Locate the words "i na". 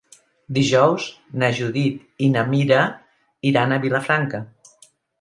2.29-2.47